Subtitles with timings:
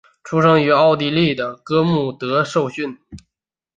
[0.23, 2.97] 出生于奥地利的哥穆德受训。